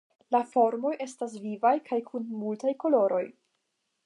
La 0.35 0.39
formoj 0.53 0.93
estas 1.07 1.37
vivaj 1.45 1.75
kaj 1.91 2.01
kun 2.09 2.27
multaj 2.41 2.77
koloroj. 2.87 3.25